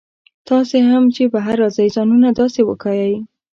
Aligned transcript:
تاسي 0.47 0.79
هم 0.89 1.03
چې 1.15 1.23
بهر 1.33 1.55
راځئ 1.63 1.87
ځانونه 1.95 2.29
داسې 2.39 2.61
وښایئ. 2.63 3.15